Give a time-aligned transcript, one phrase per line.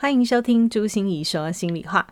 [0.00, 2.06] 欢迎收听朱心怡说心里话。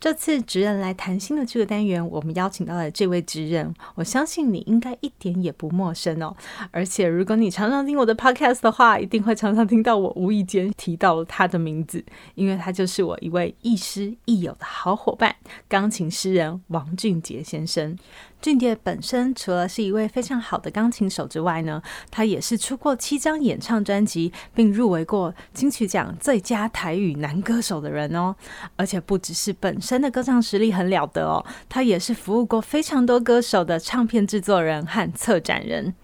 [0.00, 6.34] 这次职人来谈心的这个单元，我们邀请到了这位职人，我相信你应该一点也不陌生哦。
[6.70, 12.02] 而且如果你常常听我的 podcast 的话，一定会常常听到我无意间提到他的名字，
[12.36, 15.36] 因为他就是我一位亦师亦友的好伙伴——
[15.68, 17.98] 钢琴诗人王俊杰先生。
[18.40, 28.36] 俊杰本身除了是一位非常好的钢琴手之外呢，他也是出过七张演唱专辑，并入围过金曲奖最佳台语男歌手的人哦。
[28.76, 35.94] 而且不只是本身的歌唱实力很了得哦，他也是服务过非常多歌手的唱片制作人和策展人。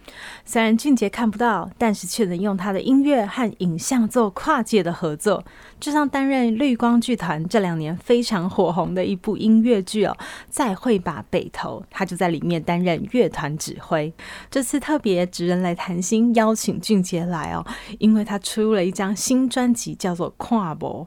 [0.45, 5.45] 虽然俊杰看不到，但是却能用他的音乐和影像做跨界的合作，
[5.79, 10.17] 就像担任绿光剧团这两年非常火红的一部音乐剧哦，
[10.51, 14.15] 再会吧北投，他就在里面担任乐团指挥。
[14.49, 17.67] 这次特别职人来谈心，邀请俊杰来哦，
[17.99, 21.05] 因为他出了一张新专辑，叫做《跨博》。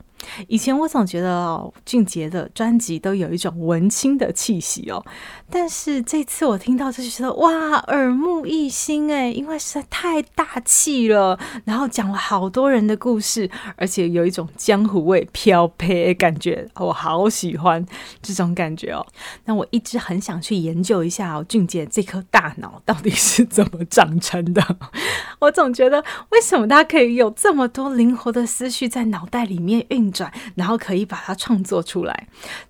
[0.47, 5.03] 以前我总觉得哦，俊杰的专辑都有一种文青的气息哦，
[5.49, 17.85] 但是这次我听到就觉得哇，耳目一新哎，因为实在太大气了，然后讲了好多人的故事，而且有一种江湖味飘飘的感觉，我好喜欢
[18.21, 19.05] 这种感觉哦。
[19.45, 24.63] 那我一直很想去研究一下哦，俊杰这颗大脑到底是怎么长成的？
[25.39, 30.31] 我总觉得为什么他可以有这么多灵活的思绪在脑袋里面运转？
[30.55, 32.27] 然后可以把它创作出来。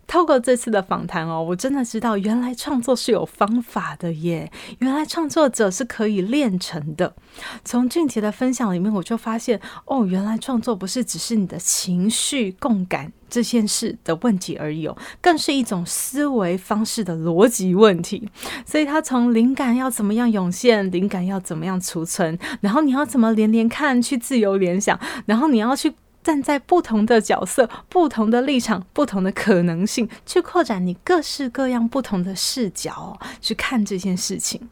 [0.07, 4.51] 透过这次的访谈哦，我真的知道原来创作是有方法的耶！
[4.79, 7.15] 原来创作者是可以练成的。
[7.63, 18.29] 从俊杰的分享里面，我就发现哦，原来创作不是只是你的情绪共感这件事的问题而已哦，更是一种思维方式的逻辑问题。
[18.65, 25.91] 所以他从灵感要怎么样涌现，灵感要怎么样储存，然后你要怎么连连看去自由联想，然后你要去。
[26.25, 34.67] 站在不同的角色、不同的立场、不同的可能性，去扩展你各式各样不同的视角，去看这件事情。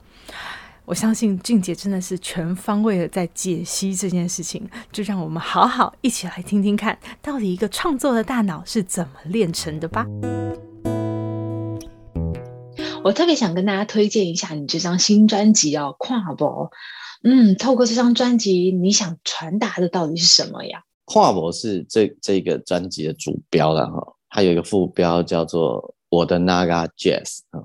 [0.85, 10.07] 我相信俊杰真的是全方位的在解析这件事情，就让我们好好一起来听听看，到底一个创作的大脑是怎么练成的吧。
[13.03, 16.47] 我特别想跟大家推荐一下你这张新专辑哦，《跨博》。
[17.23, 20.81] 嗯，透过这张专辑，你想传达的到底是什么呀？
[21.05, 27.59] 跨博是这这个专辑的主标了哈，它有一个副标叫做我的 Naga Jazz 啊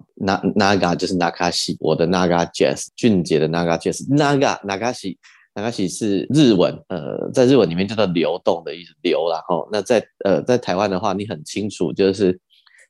[0.57, 12.39] ，Naga 就是 Nagashi，我的 Naga Jazz，俊杰的 Naga Jazz，Naga Nagashi，Nagashi 是日文，呃，在日文里面叫做流动的意思，流，然后那在呃在台湾的话，你很清楚就是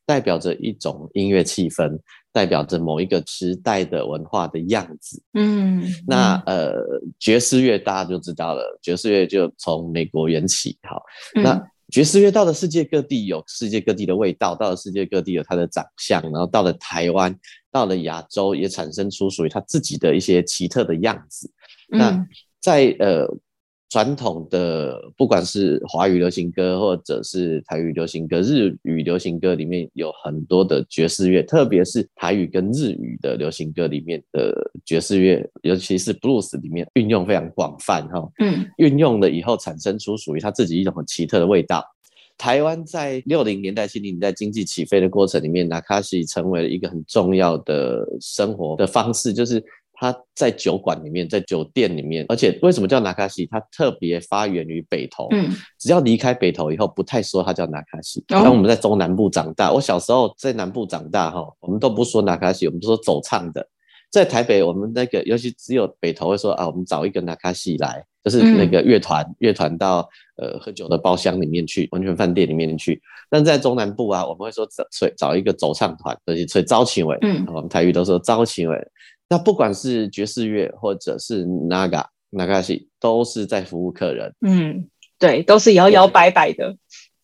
[0.08, 2.00] 代表着一种音乐气氛。
[2.30, 6.72] 代表着某一个时代的文化的样子，嗯，那呃，
[7.18, 11.02] 爵士乐大家就知道了，爵士乐就从美国缘起，好，
[11.34, 11.60] 嗯、那
[11.90, 17.36] 爵士乐到了世界各地有世界各地的味道，到了世界各地有它的长相，然后到了台湾，
[17.72, 21.50] 到了亚洲也产生出属于它自己的一些奇特的样子，
[21.90, 22.26] 嗯、那
[22.60, 23.26] 在呃。
[23.90, 34.54] 传统的不管是华语流行歌，或者是台语流行歌、日语流行歌里面有很多的爵士乐，特别是台语跟日语的流行歌里面的
[34.84, 38.28] 爵士乐，尤其是布鲁斯里面运用非常广泛哈。
[38.40, 41.82] 嗯，运用了以后产生出属于它自己一种很奇特的味道。
[42.36, 49.64] 台湾在六零年代、七零年代经济起飞的过程里面，那卡西成为了一个很重要的生活的方式，就是。
[50.00, 53.44] 他在酒馆里面，在酒店里面，而且为什么叫拿卡西？
[53.46, 55.26] 它特别发源于北投。
[55.32, 58.24] 嗯，只要离开北投以后，不太说它叫拿卡西。
[58.28, 63.66] 当我们在中南部长大，我小时候在南部长大哈，我们都不说拿卡西，我们都说走唱的。
[64.08, 73.02] 在台北，我们那个尤其只有北投会说啊，我们找一个拿卡西来，就是那个乐团，乐团到呃喝酒的包厢里面去，温泉饭店里面去。
[73.28, 77.18] 但在中南部啊，我们会说找找一个走唱团，就是找招琴尾。
[77.22, 78.76] 嗯，我们台语都说招琴尾。
[79.28, 84.32] 那不管是爵士乐或者是 Naga Nagashi，都是在服务客人。
[84.40, 84.88] 嗯，
[85.18, 86.76] 对，都是摇摇摆摆的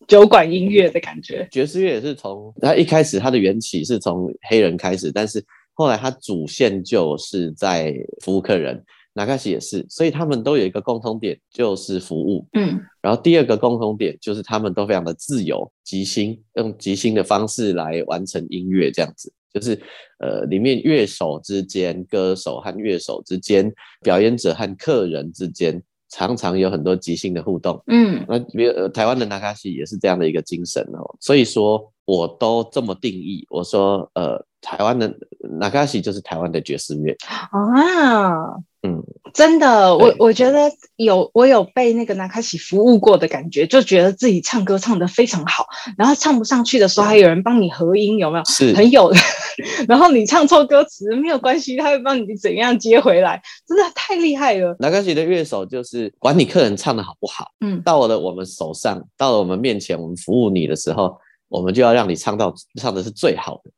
[0.07, 1.47] 酒馆音乐的感觉。
[1.51, 5.43] 爵士乐也是从它一开始它的缘起是从黑人开始，但是
[5.73, 7.93] 后来它主线就是在
[8.23, 8.83] 服务客人。
[9.15, 12.45] Nakashi 也是，所以他们都有一个共通点，就是服务。
[12.51, 19.81] 嗯，然后第二个共同点就是他们都非常的自由，即兴，用即兴的方式来完成音乐，这样子，就是
[20.19, 23.71] 呃，里面乐手之间、歌手和乐手之间、
[24.01, 27.81] 表演者和客人之间，常常有很多即兴的互动。
[27.87, 35.13] 嗯，那比如呃，台湾的纳卡西也是这样的一个精神哦，所以说我都这么定义，我说呃，台湾的
[35.57, 37.15] 纳卡西就是台湾的爵士乐
[37.51, 38.55] 啊。
[38.87, 39.01] 嗯，
[39.33, 45.65] 真的，我我觉得有我有被那个那卡西服务过的感觉，就觉得自己唱歌唱得非常好，
[45.97, 48.45] 然后唱不上去的时候还有人帮你合音，有没有？
[48.45, 49.11] 是，很有。
[49.87, 54.75] 然后你唱错歌词没有关系，他会帮你怎样接回来，真的太厉害了。
[54.79, 61.17] 那卡西的乐手就是管你客人唱的好不好，嗯，到了我们手上，到了我们面前，我们服务你的时候，
[61.47, 63.71] 我们就要让你唱到唱的是最好的。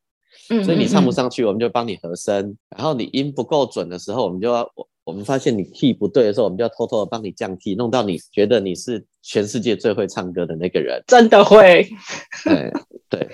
[0.50, 4.70] 嗯，所以你唱不上去，我们就帮你和声，然后你音不够准的时候，我们就要。
[5.08, 11.02] 我们发现你 key 不对的时候，我们就要偷偷的帮你降 key，弄到你觉得你是全世界最会唱歌的那个人。
[11.08, 11.88] 真的会。
[12.44, 12.70] 对
[13.10, 13.30] 对，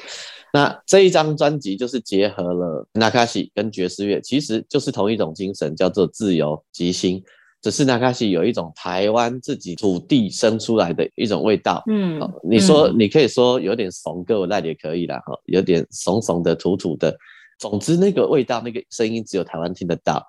[0.53, 7.21] 那这一张专辑就是结合了那卡西跟爵士乐，其实就是同一种精神，叫做自由即兴。
[7.59, 11.81] 只是那卡西有一种台湾自己土地生出来的一种味道。
[11.87, 17.17] 嗯，你说、嗯、你可以说有点怂，歌我那也可以啦，哈，有点怂怂的、土土的。
[17.57, 20.23] 总之，那个味道、那个声音，只有台湾听得到。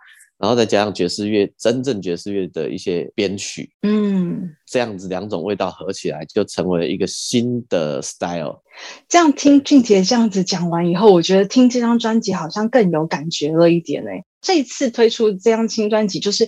[0.45, 8.61] 然后再加上爵士乐，真正爵士乐的一些编曲，嗯，这样子两种味道合起来，就成为了一个新的 style。
[9.09, 14.23] 这样听俊杰这样子讲完以后，我觉得听这张专辑好像更有感觉了一点哎。
[14.43, 16.47] 这次推出这张新专辑，就是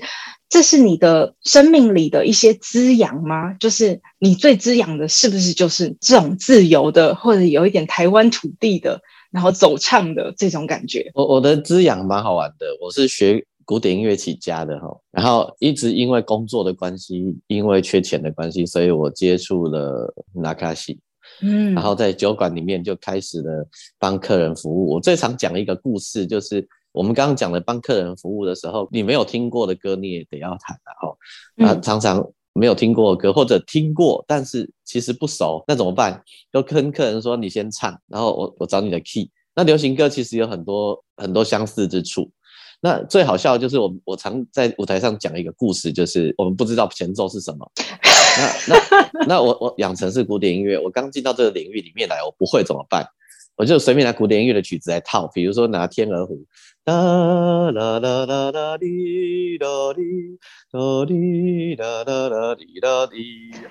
[0.50, 3.54] 这是你的生命里的一些滋养吗？
[3.54, 9.00] 就是你最滋养的，是不是就是这种自由的，或者有一点台湾土地的，
[9.30, 11.10] 然后走唱的这种感觉？
[11.14, 13.42] 我我的滋养蛮好玩的，我是学。
[13.66, 20.98] 古典音乐起家的哈，然后一直因为工作的关系，因为缺钱的关系，所以我接触了那卡西，
[21.42, 23.68] 嗯，然后在酒馆里面就开始了
[23.98, 24.94] 帮客人服务。
[24.94, 36.22] 我最常讲一个故事，就是我们刚刚讲的帮客人服务的时候，你没有听过的歌你也得要弹的哈，啊，常常没有听过的歌或者听过，但是其实不熟，那怎么办？
[36.52, 39.28] 就跟客人说你先唱，然后我我找你的 key。
[39.56, 42.30] 那流行歌其实有很多很多相似之处。
[42.80, 47.70] 那最好笑的就是我，我常在舞台上讲一个故事，就是我们不知道前奏是什么。
[48.38, 53.06] 那那 那我我养成是古典音乐，我刚进到这个领域里面来，我不会怎么办？
[53.56, 56.34] 我就随便拿古典音乐的曲子来套，比如说拿《天鹅湖》，
[56.84, 56.92] 哒
[57.70, 60.02] 啦啦啦啦滴啦滴，
[60.70, 63.16] 哒滴啦啦啦滴啦滴，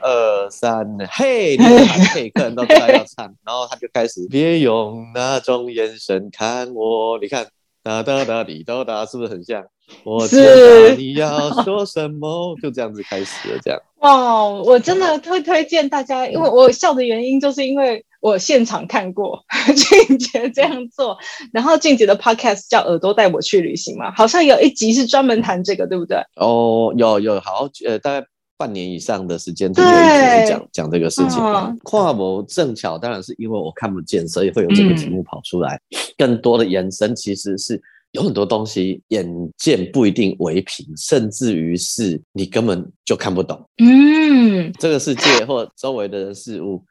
[0.01, 7.45] 二三，嘿，你看，每个人都知道要唱，然后他就开始，别用那种眼神看我，你看。
[7.85, 9.63] 哒哒哒滴哒哒，是不是很像？
[10.03, 13.59] 我知道你要说什么，就这样子开始了。
[13.61, 19.45] 这样 哦，我真的会推荐大家，因为我笑的原因就是因为我现场看过
[20.07, 21.15] 俊杰这样做，
[21.53, 26.17] 然后俊杰的 podcast 叫《耳朵带我去旅行》嘛，好像有一集是专门谈这个，对不对？
[26.37, 28.25] 哦，有有好，呃，大概。
[28.57, 31.39] 半年以上的时间，都有一直讲讲这个事情。
[31.83, 35.75] 跨模正巧，当然是因为我看不见，所以会有这个题目跑出来。
[35.75, 37.81] 嗯、更多的延伸，其实是
[38.11, 43.61] 有很多东西，眼见不一定为凭，甚至于是你根本就看不懂。
[43.77, 46.83] 嗯，这个世界或周围的人事物。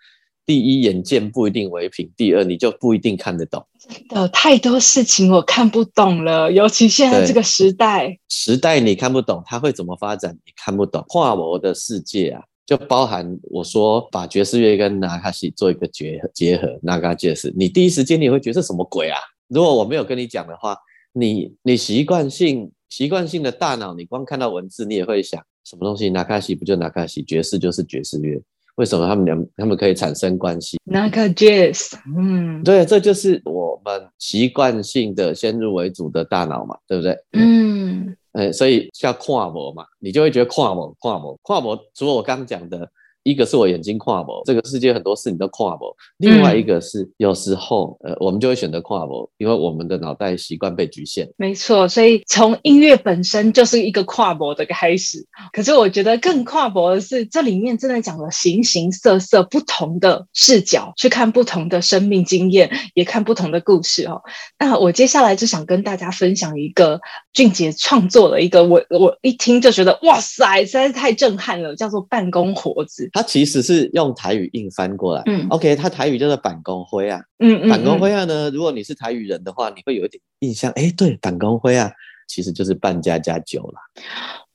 [0.47, 3.67] 第一，眼见不一定为凭；第二，你就不一定看得懂。
[3.79, 8.19] 真的太多事情我看不懂了，尤其现在这个时代。
[8.29, 10.33] 时代你看不懂，它会怎么发展？
[10.45, 11.05] 你看不懂。
[11.09, 17.53] 跨模的世界啊，就包含我说把爵士乐跟纳卡西做一个结合，结合那卡爵士。
[17.57, 19.19] 你第一时间你会觉得什么鬼啊？
[19.49, 20.77] 如果我没有跟你讲的话，
[21.13, 26.11] 你你习惯性习惯性的大脑，你光看到文字，你也会想什么东西？
[26.11, 27.23] 纳卡西不就纳卡西？
[27.23, 28.41] 爵士就是爵士乐。
[28.77, 30.79] 为什么他们两他们可以产生关系？
[30.85, 37.17] 那个 jazz，嗯，对，这就是我们习惯性的先入为主的大脑嘛，对不对？
[37.33, 41.79] 嗯，呃，所以叫跨模嘛，你就会觉得跨模、跨模、跨模。
[41.95, 42.91] 除了我刚刚讲的。
[43.25, 45.95] 一个是我眼睛跨博，这个世界很多事你都跨博。
[46.19, 51.29] 另外一个是有时候，呃，我们就会选择跨博，因为我们的脑袋习惯被局限。
[51.37, 55.27] 没错，所以从音乐本身就是一个跨博的开始。
[55.53, 64.21] 可是我觉得更跨博的是，这里面真的讲了形形色色不同的视角去看不同的生命经验，也看不同的故事哦。
[64.59, 67.01] 那我接下来就想跟大家分享一个
[67.33, 73.11] 俊杰创作的一个，我我一听就觉得哇塞，实在是太震撼了，叫做办公活子。
[73.15, 81.93] 它其实是用台语硬翻过来，嗯，OK，它台语叫做板公灰啊，嗯嗯，板公灰啊呢，如果你是台语人的话，你会有一点印象，哎，对，板公灰啊，
[82.27, 83.81] 其实就是半家家酒啦。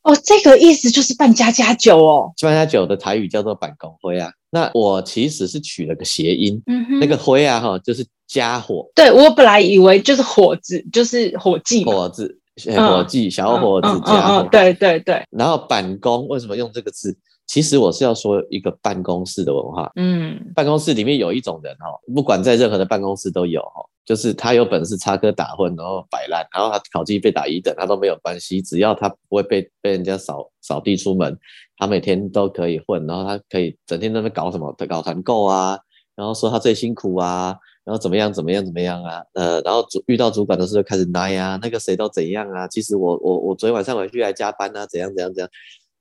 [0.01, 2.33] 哦，这个意思就是半家家酒哦。
[2.41, 4.29] 半家酒的台语叫做板公灰啊。
[4.49, 8.85] 那我其实是取了个谐音，嗯哼，那个灰啊哈，就是家伙。
[8.93, 11.85] 对，我本来以为就是伙子，就是伙计。
[11.85, 12.37] 伙子，
[12.75, 14.45] 伙计，小伙子，家伙。
[14.51, 15.23] 对对对。
[15.31, 17.17] 然后板工为什么用这个字？
[17.49, 19.91] 其实我是要说一个办公室的文化。
[19.95, 31.35] 嗯，办公室里面有一种人哈，不管在任何的办公室都有哈，就是他有本事插科打诨，然后摆烂，然后他考绩被打一等，他都没有关系，只要他不会被被人家扫扫地出门，
[31.77, 35.75] 他每天都可以混，然后他可以整天在那搞什么，搞团购啊，
[36.15, 45.49] 然后说他最辛苦啊，然后怎么样怎么样怎么样啊，呃，然后主遇到主管的时候开始奶啊，那个谁都怎样啊，其实我我我昨天晚上回去还加班啊，怎样怎样怎样。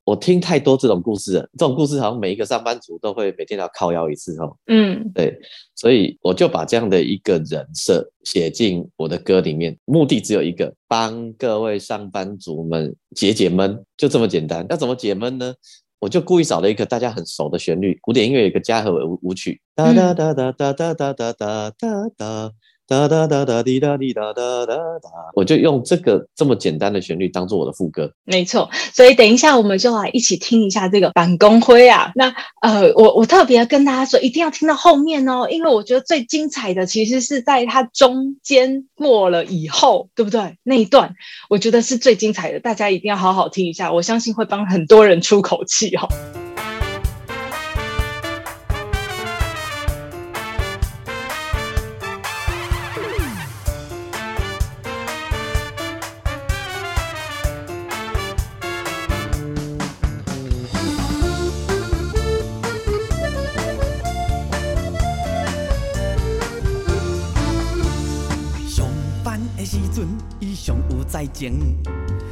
[0.09, 4.57] 我听太多这种故事了，这种故事好像每一个上班族都会每天要靠腰一次哦。
[4.65, 5.39] 嗯，对，
[5.75, 14.65] 所以我就把这样的一个人设写进我的歌里面，目的只有一个，帮各位上班族们解解闷，就这么简单。
[14.71, 15.53] 要怎么解闷呢？
[15.99, 21.71] 我就故意找了一个大家很熟的旋律，古典音乐有一个加和舞舞曲，哒哒哒哒哒哒哒哒哒
[22.17, 22.51] 哒
[22.89, 23.09] 哒。
[23.09, 28.11] 哒哒哒滴哒滴哒哒哒哒，我就用这个这么简单的旋律当做我的副歌。
[28.23, 32.11] 没错，所以等一下我们就来一起听一下这个板公伙啊。
[32.13, 40.57] 那呃，我我特别跟大家说，一定要听到后面哦，因为我觉得最精彩的其实是在它中间过了以后，对不对？
[40.63, 41.15] 那一段
[41.49, 46.07] 我觉得是最精彩的，大家一定要好好听一下，我相信会帮很多人出口气哦。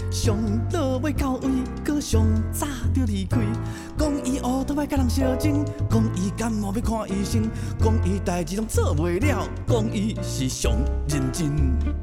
[0.10, 0.36] 上
[0.72, 1.50] 落尾到位，
[1.84, 3.40] 搁上早就离开。
[3.98, 10.72] 讲伊乌托邦甲人相争，讲伊感冒要看医生，讲伊代志拢做袂了，讲伊是上
[11.08, 11.97] 认真。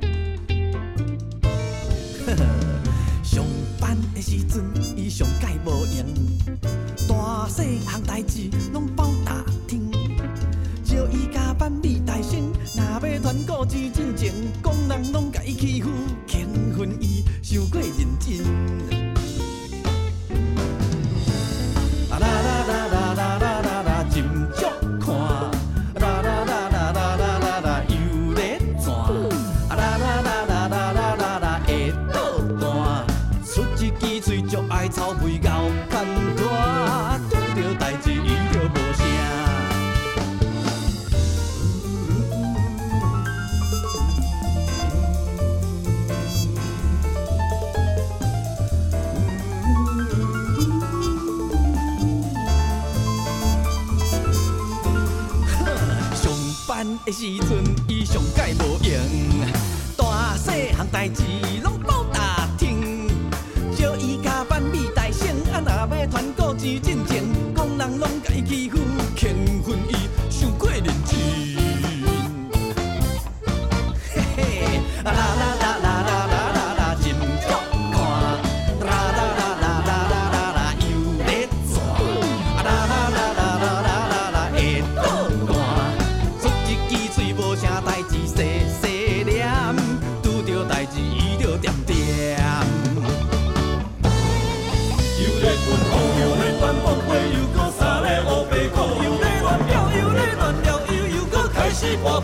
[57.24, 57.73] 时阵，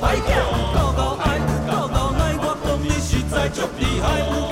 [0.00, 0.32] 歹叫，
[0.72, 1.38] 够够爱，
[1.70, 4.49] 够够爱，我讲你实在足厉害，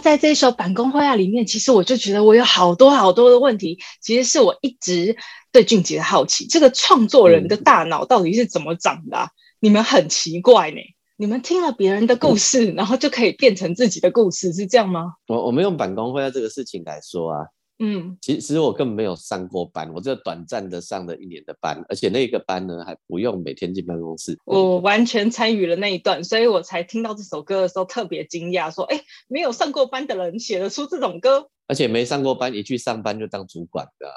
[0.00, 5.16] 在这一首板公会啊里面，其实我就觉得我有好多好多的问题，其实是我一直
[5.52, 9.30] 对俊杰的好奇，这个创作人的大脑到底是怎么长的、啊嗯？
[9.60, 10.78] 你们很奇怪呢，
[11.16, 15.14] 你们听了别人的故事、嗯，然后就可以变成自己的故事，是这样吗？
[15.26, 17.46] 我我们用板公会啊这个事情来说啊。
[17.80, 24.36] 嗯，其实我根本没有上过班，我只有短暂的上了一年的班，而且那个班呢还不用每天进办公室。
[24.44, 34.08] 我完全参与了那一段，所以我才听到这首歌的时候特别惊讶，说：“哎，没有上过班的人写得出这种歌，而且没上过班一去上班就当主管的。”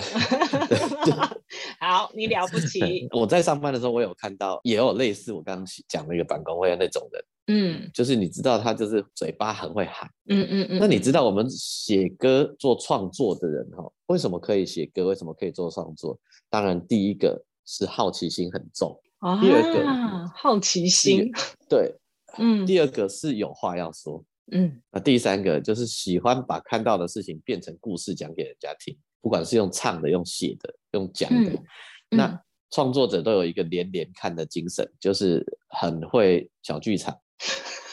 [1.80, 3.08] 好，你了不起。
[3.12, 7.24] 我在上班的时候，我有看到，也有类似我刚刚讲那个板公会的那种人。
[7.52, 10.78] 嗯，就是你知道他就是嘴巴很会喊，嗯嗯嗯。
[10.78, 15.06] 那你知道我们写歌做创作的人哈，为什么可以写歌？
[15.06, 16.16] 为什么可以做创作？
[16.48, 21.28] 当然，第一个是好奇心很重，啊、第二个好奇心，
[21.68, 21.92] 对，
[22.38, 22.64] 嗯。
[22.64, 24.80] 第二个是有话要说，嗯。
[24.92, 31.50] 那第三个就是喜欢把看到的事情变成故事讲给人家听，不管是用唱的、用写的、用讲的。
[31.52, 31.62] 嗯、
[32.10, 37.18] 那创作者都有一个连连看的精神，就是很会小剧场。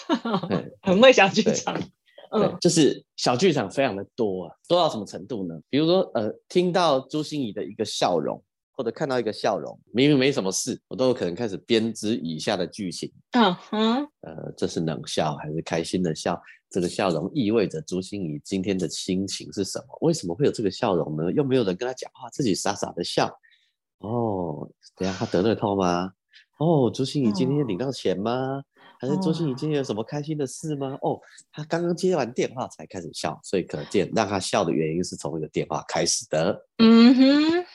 [0.82, 1.78] 很会小剧场，
[2.32, 5.60] 嗯，就是小剧场非常的多啊，多到什么程度呢？
[5.70, 8.42] 比如说，呃，听到朱心怡的一个笑容，
[8.78, 13.12] 或者看到一个笑容，明明没什么事，我都有可能开始编织以下的剧情。
[13.32, 16.40] 嗯哼，呃，这是冷笑还是开心的笑？
[16.70, 19.98] 这个笑容意味着朱心怡今天的心情是什么？
[20.02, 21.32] 为什么会有这个笑容呢？
[21.32, 23.28] 又没有人跟他讲话，自己傻傻的笑。
[23.98, 26.14] 哦，等下他得乐透吗？
[26.60, 28.32] 哦，朱心怡今天领到钱吗？
[28.32, 28.64] 哦
[29.00, 30.98] 还是朱心怡今天有什么开心的事吗？
[31.04, 31.20] 哦，
[31.52, 36.60] 他刚刚接完电话才开始笑，所以可见让他笑的原因是从一个电话开始的。
[36.80, 37.66] 嗯哼，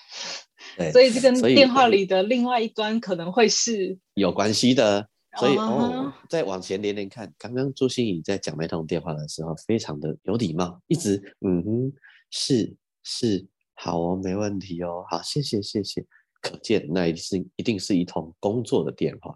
[0.76, 5.08] 对，所以这跟电话里的另外一端可能会是有关系的。
[5.38, 6.08] 所以、uh -huh.
[6.08, 11.92] 哦，再往前连连看，刚刚朱心怡在讲那通电话的时候，非常的有礼貌，一直嗯哼，
[12.30, 16.04] 是是，好哦，没问题哦，好，谢谢谢谢。
[16.42, 19.34] 可见那一定是一定是一通工作的电话。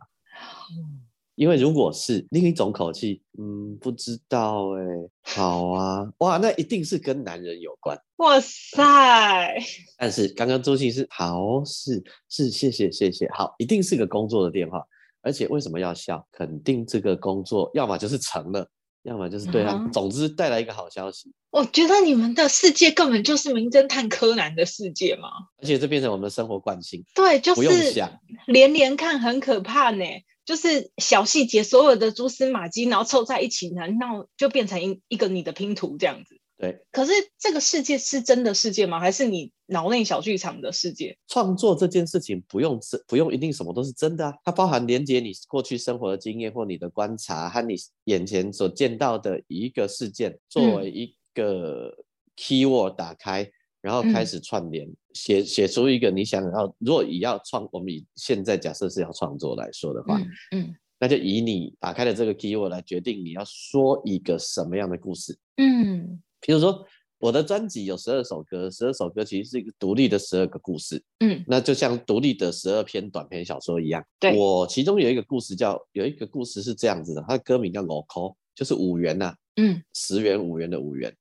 [0.76, 1.00] 嗯
[1.36, 4.82] 因为如果是另一种口气，嗯，不知道哎，
[5.22, 7.96] 好啊，哇，那一定是跟男人有关。
[8.16, 9.56] 哇塞！
[9.96, 14.82] 但是刚刚朱芯仪是好，是是，谢谢谢谢，好，一定是个工作的电话。
[15.20, 16.26] 而且为什么要笑？
[16.32, 18.66] 肯定这个工作要么就是成了，
[19.02, 21.30] 要么就是对他，嗯、总之带来一个好消息。
[21.50, 25.28] 我觉得你们的世界根本就是名侦探柯南的世界嘛，
[25.60, 27.04] 而且这变成我们的生活惯性。
[27.14, 28.08] 对，就是不用想，
[28.46, 30.04] 连连看很可怕呢。
[30.46, 36.40] 就是小细节，所有的蛛丝马迹，然后凑在一起，然后就变成一一个你的拼图这样子。
[36.56, 36.78] 对。
[36.92, 39.00] 可是这个世界是真的世界吗？
[39.00, 41.18] 还是你脑内小剧场的世界？
[41.26, 51.92] 创作这件事情不用不用一定什么都是真的啊，它包含连接你过去生活的经验或你的观察和你眼前所见到的一个事件作为一个
[52.36, 53.50] keyword 打开。
[53.86, 56.74] 嗯然后开始串联，写写出一个你想要。
[56.80, 60.18] 如果以要创，我们以现在假设是要创作来说的话，
[60.50, 65.38] 嗯，嗯，那就以你打开的这个 keyword 来决定你要说一个什么样的故事。
[65.58, 66.84] 嗯，比如说
[67.18, 71.00] 我的专辑有十二首歌，十二首歌其实是一个独立的十二个故事。
[71.20, 74.04] 嗯，那就像独立的十二篇短篇小说一样。
[74.18, 79.36] 对，我其中有一个故事叫有一个故事是这样子的，它的歌名叫五箍，就是五元呐、啊。
[79.58, 81.14] 嗯，十元五元的五元。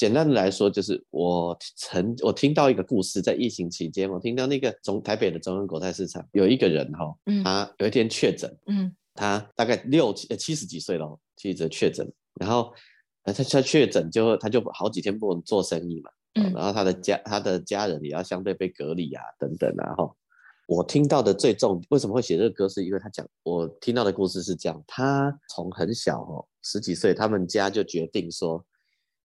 [0.00, 12.10] 简单的来说，就是我曾我听到一个故事，在疫情期间，我听到那个中台北的中央国泰市场有一个人哈，他有一天确诊，嗯，他大概六七七十几岁了，记者确诊，
[12.40, 12.72] 然后
[13.24, 20.10] 他他确诊就他就好几天不能做生意嘛，嗯，然后他的家他的家人也要相对被隔离啊等等啊哈，
[20.66, 28.64] 我听到的最重为什么会写这个歌，是因为他讲我听到的故事是这样，他从很小哦十几岁，他们家就决定说。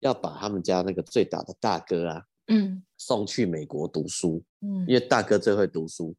[0.04, 6.14] 要把他们家那个最大的大哥啊，嗯，送去美国读书，嗯，因为大哥最会读书，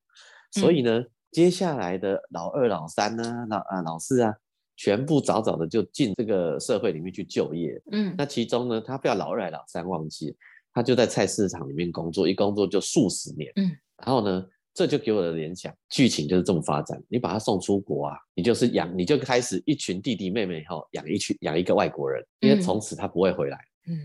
[0.56, 4.34] 嗯、所以呢，接下来的老二、老三呢、啊，老啊、老四啊，
[4.76, 10.36] 全部早早的就进这个社会里面去就业，嗯，那其中呢，他不要老二、老三忘记，
[10.74, 13.70] 他就在菜市场里面工作，一工作就数十年，嗯，
[14.04, 14.44] 然后呢，
[14.74, 23.60] 这就给我的联想，剧情就是这么发展，你把他送出国啊，你就是养，你就开始一群弟弟妹妹以后养一群养一个外国人，因为从此他不会回来。
[23.88, 23.98] 嗯，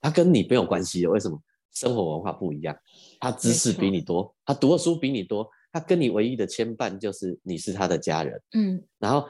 [0.00, 1.40] 他跟你没有关系的，为什么？
[1.72, 2.74] 生活文化不一样，
[3.20, 8.42] 他知识比你多，他读的书比你多，他跟你唯一的牵绊就是你是他的家人。
[8.54, 9.28] 嗯，然后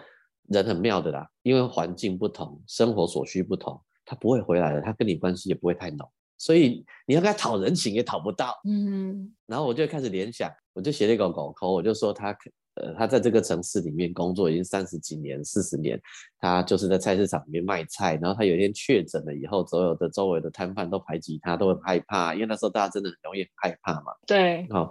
[0.48, 8.56] 人很妙的啦，因为环境不同，生活所需不同，他不会回来的，他跟你关系也不会太浓，所以你要跟他讨人情也讨不到。
[8.64, 12.32] 嗯，然后我就开始联想，我就写了一个狗口，我就说他
[12.76, 16.00] 呃，他在这个城市里面工作已经三十几年、四十年，
[16.38, 18.18] 他就是在菜市场里面卖菜。
[18.20, 24.12] 然后他有一天确诊了以后，所有的周围的摊贩都排挤他，都很害怕，因为那时候大家真的很容易很害怕嘛。
[24.26, 24.90] 对，好、哦，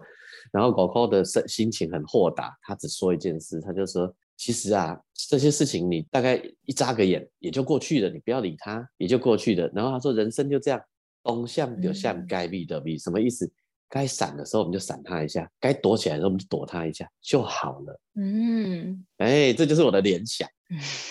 [0.51, 9.69] 然后狗狗的心心情很豁达，他只说一件事，他就说：其实啊，这些事情你大概一眨个眼也就过去了，你不要理他，也就过去了。
[9.75, 10.81] 然后他说：人生就这样，
[11.21, 13.47] 东向就向该避的避，什么意思？
[13.95, 17.97] 该闪的时候我们就闪他一下，该躲起来的时候我们就躲他一下就好了。
[18.19, 20.45] 嗯，哎，这就是我的联想，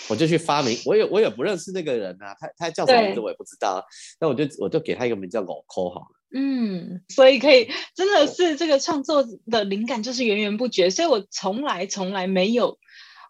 [0.07, 3.83] 我就去发明，我也我也不认识那个人啊，他他叫什么名字我也不知道，
[4.19, 6.15] 那我就我就给他一个名叫老抠好了。
[6.35, 12.77] 嗯，所以可以真的是这个创作的灵感就是源源不绝，所以我从来从来没有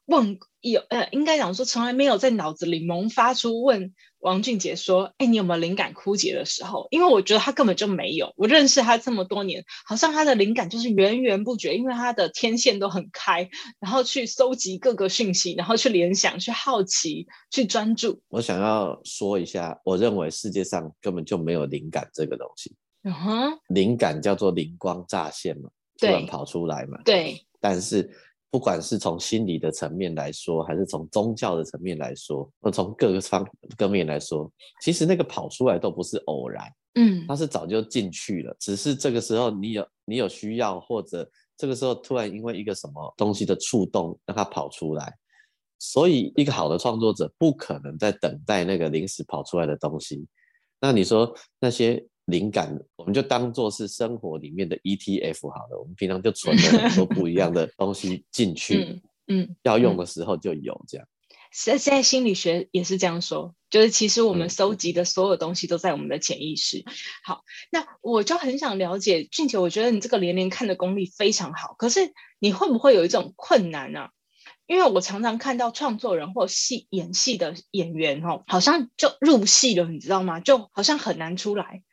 [0.05, 3.93] 问有呃，应该讲说从来没有在脑子里萌发出问。
[4.19, 6.87] 王俊杰说：“哎，你有没有灵感枯竭的时候？
[6.89, 8.33] 因为我觉得他根本就没有。
[8.37, 13.47] 我认识他这么多年，好像他的灵感就是源源不绝，因为他的天线都很开，
[13.79, 18.19] 然后去搜集各个讯息，然后去联想、去好奇、去专注。
[18.29, 22.75] 我想要说一下，我认为世界上根本就没有灵感这个东西。
[23.03, 26.99] 嗯哼，灵感叫做灵光乍现嘛，突然跑出来嘛。
[27.05, 28.09] 对，但是。”
[28.51, 34.49] 不管是从心理的层面来说，还是从宗教的层面来说，或从各个方各面来说，
[34.81, 45.13] 其实那个跑出来都不是偶然，嗯，它是早就进去了，只是这个时候你有你有需要，或者这个时候突然因为一个什么东西的触动让它跑出来，
[45.77, 50.25] 所以一个好的创作者不可能在等待那个临时跑出来的东西。
[50.79, 52.05] 那你说那些？
[52.25, 55.79] 灵感，我们就当做是生活里面的 ETF 好了。
[55.79, 61.07] 我们平常就存了很多 不一样的东西进去，嗯，嗯，要用的时候就有这样。
[61.51, 66.83] 现现在心理学也是这样说，就是其实我们收集的所有东西都在我们的潜意识。
[67.23, 74.09] 好，那我就很想了解俊杰，我觉得你这个连连看的功力非常好，可是你会不会有一种困难呢、啊？
[74.67, 80.39] 因为我常常看到创作人或戏演戏的演员哦，好像就入戏了，你知道吗？
[80.39, 81.83] 就好像很难出来。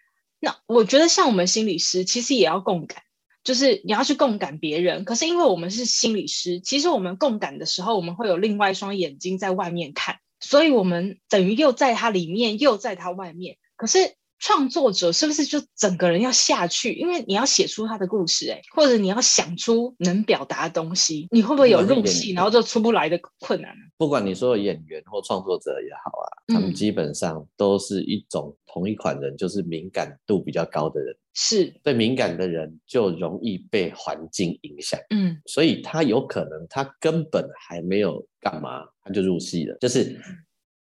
[0.44, 3.04] 那我觉得像我们心理师，其实也要共感，
[3.44, 5.04] 就是你要去共感别人。
[5.04, 13.56] 可是因为我们是心理师，其实我们共感的时候，我们会有另外一双眼睛在外面看，所以我们等于又在他里面，又在他外面。
[13.76, 14.16] 可是。
[14.42, 16.92] 创作者是不是就整个人要下去？
[16.94, 23.72] 因为你要写出他的故事，欸，哎，或者你要想出能表达的东西，你会不会有入戏，然后就出不来的困难？
[23.96, 31.16] 不管你说演员或创作者也好啊，他们基本上都是一种同一款人，就是敏感度比较高的人。
[31.34, 39.76] 是对敏感的人就容易被环境影响，嗯，所以他有可能他根本还没有干嘛，他就入戏了。
[39.80, 40.20] 就是，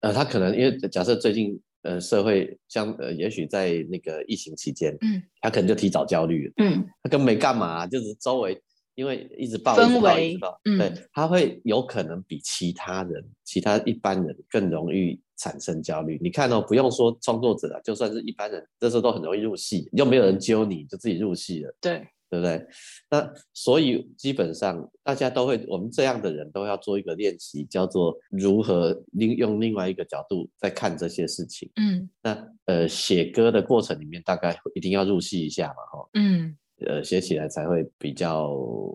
[0.02, 1.62] 呃，他可能因为假设最近。
[1.84, 8.62] 呃，社会像呃，也许在那个疫情期间，嗯，他可能就提早焦虑了，嗯，他根本没干嘛，就是周围
[8.96, 16.17] 因为一直爆氛围，嗯，对，他会有可能比其他人、其他一般人更容易产生焦虑。
[16.22, 22.08] 你看哦，不用说创作者啊，就算是一般人，这时候都很容易入戏，又没有人揪你，就自己入戏了，对。
[22.34, 22.65] 对不对？
[23.12, 31.69] 那所以基本上大家都会，我们这样的人都要做一个练习，叫做如何另用另外一个角度在看这些事情。
[31.76, 36.10] 嗯，那呃写歌的过程里面，大概一定要入戏一下嘛，哈。
[36.15, 38.50] 嗯，呃写起来才会比较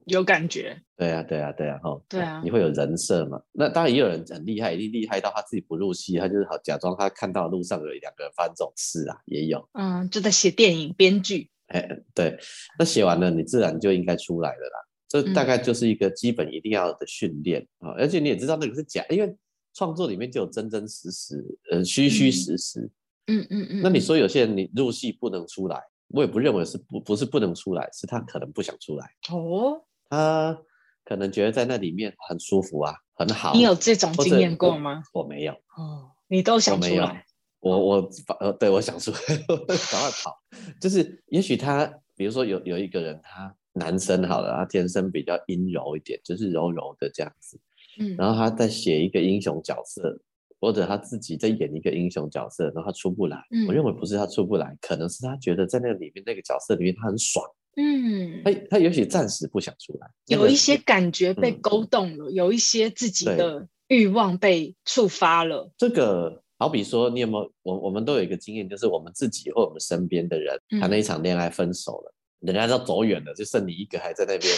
[0.07, 0.77] 有感觉。
[0.97, 2.01] 对啊，对啊，对啊，哈。
[2.09, 3.41] 对啊，你会有人设嘛？
[3.53, 9.69] 那当然也有人很厉害，一定厉害到他自己不入戏，他就是好假装他看到路上有两个人发生这种事啊，也有。
[9.75, 11.51] 嗯，就在写电影编剧。
[11.69, 12.39] 哎，对，
[12.79, 14.79] 那写完了，你自然就应该出来了啦。
[15.09, 19.35] 这大概就是一个基本一定要的训练啊，嗯，而且你也知道那个是假，因为
[19.73, 22.81] 创作里面就有真真实实，呃，虚虚实实。
[23.27, 23.81] 嗯嗯嗯。
[23.83, 29.07] 那你说有些人你入戏不能出来，我也不认为是不不是不能出来，是他可能不想出来。
[29.31, 29.83] 哦。
[30.11, 30.59] 他
[31.05, 33.53] 可能觉得在那里面很舒服啊，很好。
[33.55, 35.03] 你有这种经验过吗？
[35.13, 35.53] 我，我没有。
[35.53, 37.25] 哦，你都想出来。
[37.61, 39.13] 我我呃，对我想说，
[39.67, 40.39] 赶快跑，
[40.81, 47.59] 就是也许他，比如说有有一个人，他男生好了，他天生比较阴柔一点，就是柔柔的这样子，
[47.99, 50.17] 嗯，然后他在写一个英雄角色，
[50.61, 57.45] 或者他自己在演一个英雄角色，然后他出不来，嗯，我认为不是他出不来，可能是他觉得在那里面那个角色里面他很爽，
[57.77, 66.45] 嗯，他他也许暂时不想出来，有一些感觉被勾动了，嗯，有一些自己的欲望被触发了，这个。
[66.59, 74.53] 好比说，你有没有我我们都有一个经验，就是我们自己或我们身边的人谈了一场恋爱分手了，嗯，人家都走远了，就剩你一个还在那边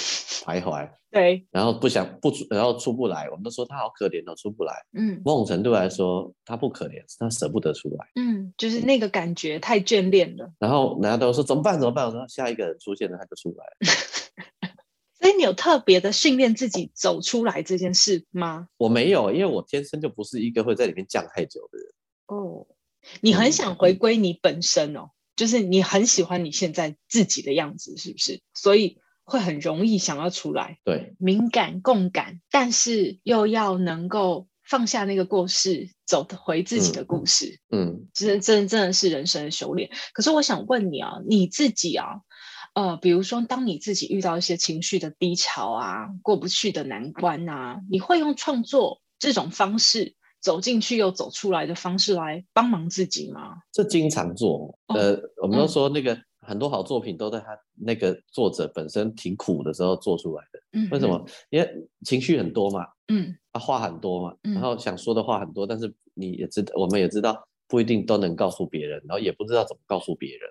[0.44, 0.90] 徘徊。
[1.12, 4.72] 对，然后不想不出，然后出不来，我们都说他好可怜哦，出不来。
[4.96, 8.06] 嗯，某种程度来说，他不可怜，是他舍不得出来。
[8.14, 10.50] 嗯，就是那个感觉太眷恋了。
[10.58, 11.78] 然后人家都说怎么办？
[11.78, 12.06] 怎么办？
[12.06, 13.72] 我说下一个人出现了，他就出来了。
[15.20, 18.68] 所以你有特别的训练自己走出来这件事吗？
[18.78, 21.86] 我没有，因为我天生就不是一个会在里面降太久的人。
[22.26, 22.66] 哦，
[23.20, 28.40] 你很想回归你本身哦，就是你很喜欢你现在自己的样子，是不是？
[28.54, 30.78] 所以会很容易想要出来。
[30.84, 37.60] 对，敏感共感，但是又要能够放下那个故事，走回自己的故事。
[37.70, 39.90] 嗯，真真真的是人生的修炼。
[40.14, 42.22] 可是我想问你啊，你自己啊。
[42.74, 53.56] 呃，比如说，当你自己遇到一些情绪的低潮啊，过不去的难关啊，你会用创作这种方式走进去又走出来的方式来帮忙自己吗？
[53.72, 54.74] 这经常做。
[54.86, 60.60] 哦、呃，我们都说那个很多好作品都在他那个作者本身挺苦的时候做出来的。
[60.72, 61.22] 嗯，为什么？
[61.50, 61.68] 因为
[62.04, 62.86] 情绪很多嘛。
[63.08, 70.48] 嗯，他话很多嘛，然后想说的话很多，但是你也知道，我们也知道不一定都能告诉别人，然后也不知道怎么告诉别人。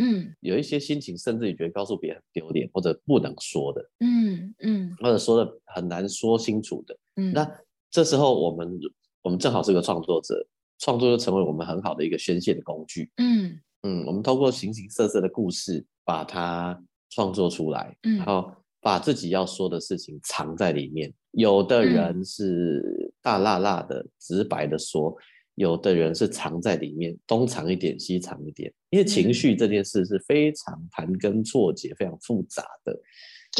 [0.00, 7.46] 嗯，有一些心情，甚至你觉得告诉别人很丢脸，或者不能说的，嗯嗯，或者说的很难说清楚的，嗯，那
[7.90, 8.80] 这时候我们
[9.22, 10.34] 我们正好是个创作者，
[10.78, 13.60] 创作就成为我们很好的一个宣泄的工具，嗯。
[13.82, 25.16] 嗯，我们通过形形色色的故事把它创作出来，嗯，然后把自己要说的事情藏在里面，有的人是大辣辣的直白的说。
[25.60, 32.98] 有的人是藏在里面，东藏一点，西藏一点，因为情绪这件事是非常盘根错节、非常复杂的，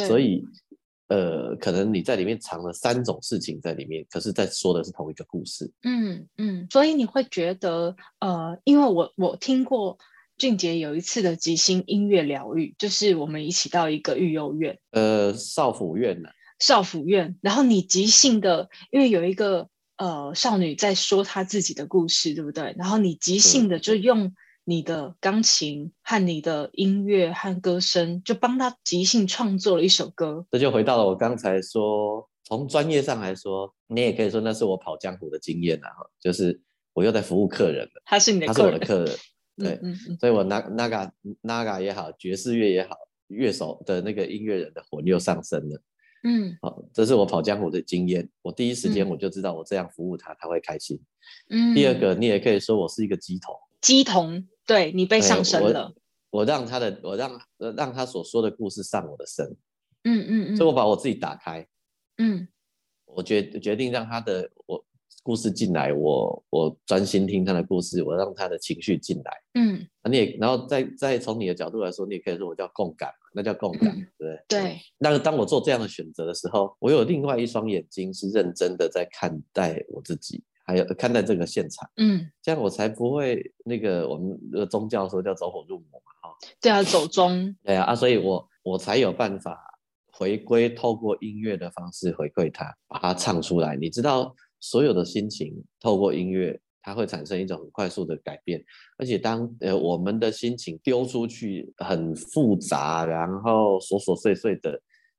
[0.06, 0.42] 所以
[1.08, 5.70] 呃，可能你在里面藏了三种事情在里面，可是在说的是同一个故事。
[5.82, 9.98] 嗯嗯，所以你会觉得呃，因为我我听过
[10.38, 19.68] 俊杰有一次的即兴音乐疗愈，就是我们一起到一个育幼院，呃，少府院呢、啊，少府院，然后你即兴的，因为有一个。
[20.00, 22.74] 呃，少女在说她自己的故事，对不对？
[22.78, 24.32] 然后你即兴的就用
[24.64, 30.46] 你的钢琴和你的音乐和歌声，就帮她即兴创作了一首歌。
[30.50, 36.58] 这就回到了我刚才说，从专业上来说，你也可以说那是我跑江湖的经验啊，就是
[36.94, 38.02] 我又在服务客人了。
[38.06, 39.18] 他是你的客人，他是我的客人，
[39.58, 45.82] 对，嗯嗯嗯，所以我那那个那个也好，爵士乐也好，乐手的那个音乐人的魂又上升了。
[46.22, 48.28] 嗯，好，这是我跑江湖的经验。
[48.42, 51.00] 我第一时间我就知道，我这样服务他，嗯、他会开心。
[51.48, 55.94] 嗯，第二个，你也可以说我是一个鸡头，鸡童，对，你被上身了。
[56.30, 57.40] 我，我让他的，我让
[57.76, 59.46] 让他所说的故事上我的身。
[60.04, 61.66] 嗯嗯嗯，嗯嗯，所以我把我自己打开。
[62.18, 62.48] 嗯，
[63.06, 64.85] 我决决定让他的我。
[65.22, 69.32] 故事进来，我我专心听他的故事，我让他的情绪进来。
[69.54, 74.44] 嗯，你也，然后再再从你的角度来说，你也可以说我叫共感，那叫共感，对不对？
[74.48, 74.80] 对。
[74.96, 81.88] 那当我做这样的选择的时候，我有另外一双眼睛是认真的在看待我自己，还有看待这个现场。
[81.98, 86.34] 嗯，这样我才不会那个我们的宗教说叫走火入魔嘛，哈。
[86.62, 87.54] 对啊，走中。
[87.62, 89.58] 对啊，啊，所以我我才有办法
[90.12, 93.76] 回归，透过音乐的方式回馈他，把它唱出来。
[93.76, 94.34] 你知道。
[94.60, 98.62] 所有的心情透过音乐，它会产生一种很快速的改变。
[98.98, 104.70] 而且当呃我们的心情丢出去很复杂，然后琐琐碎碎的，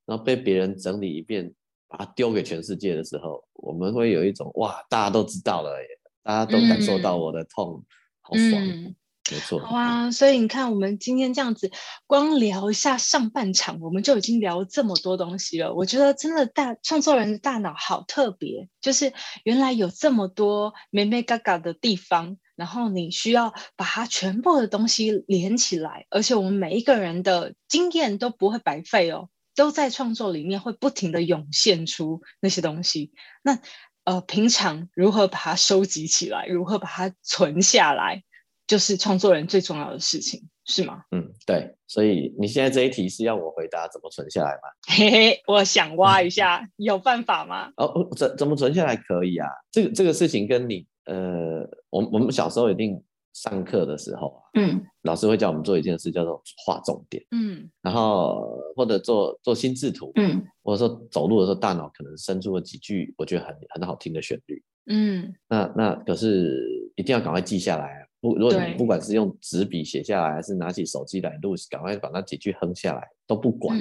[0.06, 1.54] 然后被别人整理一遍，
[1.88, 5.88] 把它丢给全世界的时候，我们会有一种哇，大家都知道了耶，
[6.24, 7.86] 大家都感受到我的痛，嗯、
[8.22, 8.64] 好爽。
[8.64, 8.96] 嗯
[9.32, 11.72] 没错，好啊，所以你看，我们今天这样子，
[12.06, 15.74] 光聊一下上半场，我们就已经聊这么多东西了。
[15.74, 19.14] 我觉得真的大创作人的大脑好特别，就是
[19.46, 33.14] 原来有这么多眉眉角角的地方，然后你需要把它全部的东西连起来，而且我们每一个人的经验都不会白费哦，都在创作里面会不停的涌现出那些东西。
[33.42, 33.60] 那
[34.04, 38.24] 呃，平常如何把它收集起来，如何把它存下来？
[38.72, 41.04] 就是创作人最重要的事情，是吗？
[41.12, 41.76] 嗯，对。
[41.88, 44.62] 所以你现在这一题是要我回答怎么存下来吗？
[44.88, 47.70] 嘿嘿，我想挖一下，有办法吗？
[47.76, 49.50] 哦，怎怎么存下来可以啊？
[49.70, 52.98] 这个这个事情跟你呃，我我们小时候一定
[53.34, 68.01] 上课的时候啊，嗯，老师会叫我们做一件事，叫做画重点，嗯，然后或者做做心智图，嗯，或者说走路的时候，大脑可能生出了几句我觉得很很好听的旋律，嗯，那那可是一定要赶快记下来啊。
[68.22, 73.78] 不，如果你不管是用纸笔写下来，还是拿起手机来录，赶快把那几句哼下来，都不管，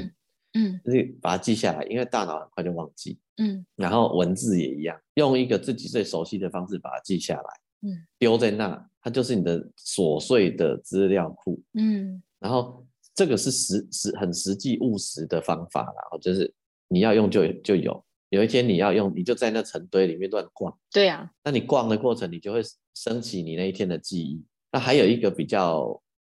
[0.54, 16.52] 嗯，就是把它记下来，因为大脑很快就忘记，嗯，然后文字也一样，用一个自己最熟悉的方式把它记下来，嗯，丢在那，它就是你的琐碎的资料库，嗯，然后这个是实实很实际务实的方法，然后就是
[16.88, 18.02] 你要用就就有。
[18.30, 20.72] 有一天你要用，你就在那成堆里面乱逛。
[20.92, 22.60] 对呀、啊，那你逛的过程，你就会
[23.02, 24.44] 升起你那一天的记忆。
[24.70, 25.80] 那还有一个比较，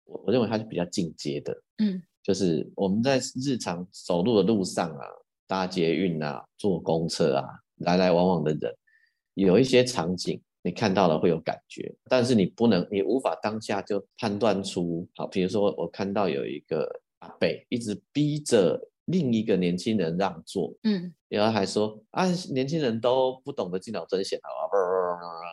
[0.04, 5.04] 我我认为它是比较进阶的，嗯，就是我们在日常走路的路上啊，
[5.48, 7.44] 搭捷运啊，坐公车啊，
[7.78, 8.72] 来来往往的人，
[9.34, 18.80] 有一些场景你看到了会有感觉，但是你不能，你无法当下就判断出，好，比如说我看到有一个阿伯一直逼着。
[19.06, 24.48] 另一个年轻人让座，嗯，然后还说啊，年轻人都不懂得敬老尊贤啊，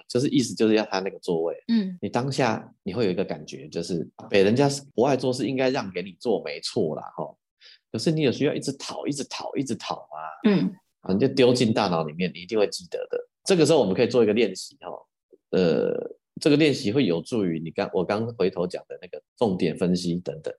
[0.08, 7.36] 就是意思就是要他那个座位，嗯，你当下你会有一个感觉，就是被人家不爱坐是应该让给你坐，没错啦，哈，
[7.92, 13.18] 可是你有需要一直讨，一直讨，一直讨啊，嗯，啊，你就丢进大脑里面，你一定会记得的。
[13.44, 14.90] 这个时候我们可以做一个练习，哈，
[15.52, 15.94] 呃，
[16.40, 20.54] 这个练习会有助于你刚我刚回头讲的那个重点分析等等。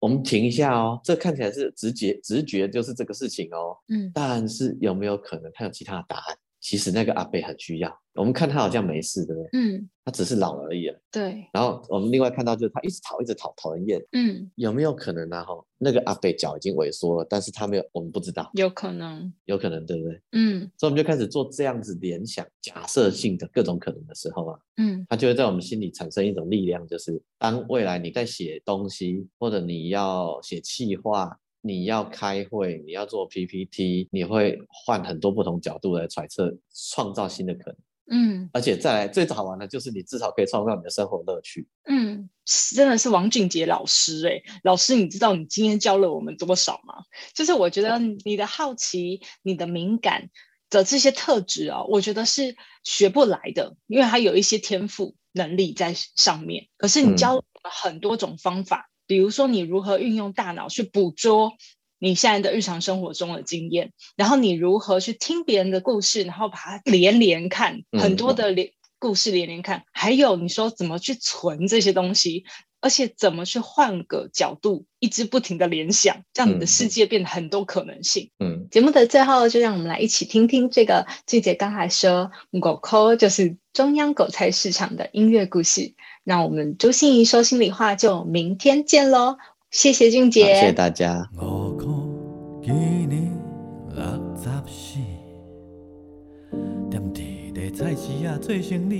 [0.00, 3.76] 我们停一下哦，这看起来是直觉，直觉就是这个事情哦。
[3.88, 6.36] 嗯，但是有没有可能它有其他的答案？
[6.60, 8.00] 其实那个阿伯很需要。
[8.14, 9.48] 我们看他好像没事，对不对？
[9.52, 10.92] 嗯，他只是老而已。
[11.10, 11.46] 对。
[11.52, 14.04] 然后我们另外看到就是他一直讨，一直讨，讨人厌。
[14.12, 15.42] 嗯，有没有可能呢？
[15.44, 18.50] 哈，那个阿伯脚已经萎缩了，但是他没有，我们不知道。
[18.54, 20.20] 有可能，有可能，对不对？
[20.32, 20.70] 嗯。
[20.76, 31.38] 所以我们就开始做这样子联想、假设性的各种可能的时候啊，嗯，他就会在我们心里产生一种力量，就是当未来你在写东西，或者你要写企划。
[31.62, 36.56] 你要开会，你要做 PPT，你会换很多不同角度来揣测，
[36.92, 37.76] 创造新的可能。
[38.12, 41.68] 嗯，而且再来最好玩的就是你至少可以创造你的生活乐趣。
[41.84, 42.28] 嗯，
[42.74, 47.04] 真的是王俊杰老师哎，老师，你知道你今天教了我们多少吗？
[47.34, 50.30] 就是我觉得你的好奇、你的敏感
[50.70, 56.66] 的这些特质啊，我觉得是学不来的，因为他有一些天赋能力在上面。
[56.78, 58.86] 可是你教了很多种方法。
[58.88, 61.54] 嗯比如说，你如何运用大脑去捕捉
[61.98, 68.70] 你现在的日常生活中的经验，然后你如何去听别人的故事，然后把它连连看，很多的连
[69.00, 72.44] 故事连连看，嗯、还有你说怎么去存这些东西，
[72.80, 78.30] 而且怎么去换个角度，一直不停的联想，让你的世界变得很多可能性。
[78.38, 85.94] 嗯，节目的最后，就让我们来一起听听这个俊杰刚才说狗扣就是中央狗菜市场的音乐故事。
[86.24, 89.36] 那我们朱心怡说心里话，就明天见喽！
[89.70, 91.28] 谢谢俊杰，谢谢大家。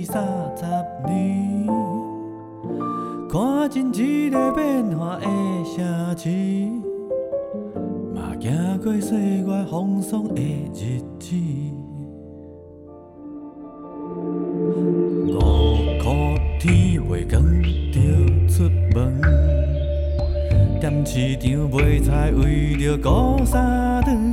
[0.03, 0.73] 三十
[1.05, 1.67] 年，
[3.29, 5.25] 看尽一个变化的
[5.75, 6.29] 城市，
[8.13, 8.91] 嘛行过
[16.59, 16.90] 的
[21.13, 24.31] 市场买菜为着顾三顿，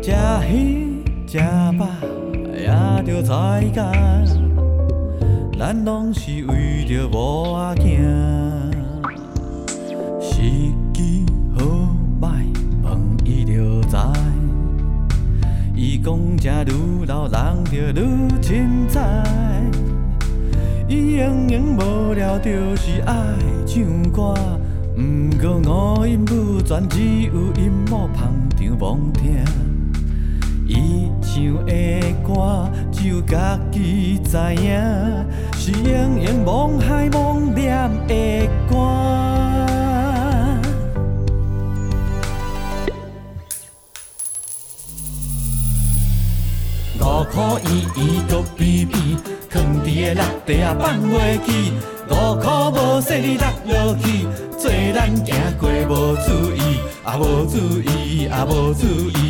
[0.00, 0.10] 吃
[0.50, 1.38] 鱼吃
[1.78, 1.86] 饱
[2.56, 2.66] 也
[3.04, 3.92] 着菜价，
[5.58, 8.00] 咱拢是为着某仔囝。
[10.18, 10.40] 时
[10.94, 11.66] 机好
[12.22, 12.46] 歹
[12.82, 13.98] 问伊着知，
[15.76, 19.62] 伊讲食愈老人着愈凊彩。
[20.88, 23.14] 伊永远无聊，就是爱
[23.66, 24.34] 唱歌。
[24.96, 25.02] 不
[25.38, 29.44] 过五音不全，只有音幕捧场罔听。
[30.66, 31.72] 伊唱的
[32.26, 34.70] 歌，只有家己知影，
[35.54, 38.76] 是永远罔海罔念的歌。
[47.00, 48.96] 五块圆圆搁扁扁。
[49.50, 51.72] 藏伫个落地啊，放袂记，
[52.08, 54.28] 五箍无说你落落去，
[55.00, 58.86] 咱行过无注意，啊无注意，啊无注
[59.18, 59.29] 意。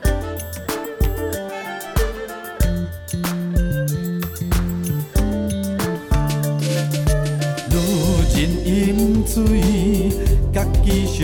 [9.31, 10.11] 水，
[10.51, 11.23] 家己尚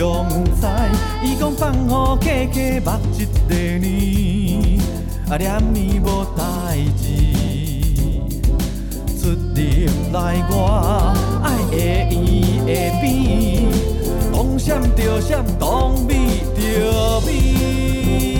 [0.56, 0.62] 知。
[1.22, 1.90] 伊讲放予
[2.22, 3.54] 假假目一个
[3.86, 4.80] 年，
[5.30, 5.46] 啊念
[5.76, 6.42] 伊无代
[6.96, 7.04] 志。
[9.20, 9.60] 出入
[10.14, 12.68] 来我爱会圆会
[13.02, 13.06] 扁，
[14.32, 16.14] 当闪着闪，当美
[16.56, 18.37] 着美。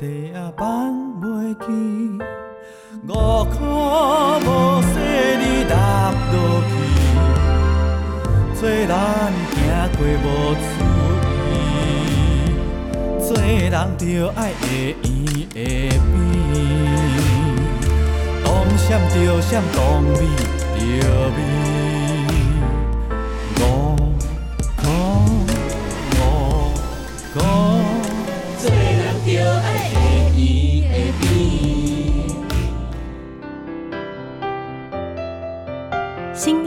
[0.00, 0.64] 地也忘
[1.20, 1.66] 袂记
[3.06, 3.52] 五箍
[4.40, 4.48] 无
[4.80, 4.92] 说
[5.38, 5.74] 你落
[6.32, 6.34] 落
[6.70, 6.72] 去，
[8.58, 8.90] 做咱
[9.52, 9.56] 行
[9.98, 10.26] 过无
[10.56, 10.64] 注
[11.28, 11.52] 意，
[13.20, 14.02] 做人着
[14.36, 14.64] 爱会
[15.04, 15.06] 圆
[15.52, 15.54] 会
[16.50, 16.56] 扁，
[18.42, 18.48] 当
[18.78, 20.16] 闪着闪，当美
[20.78, 20.80] 着
[21.36, 21.89] 美。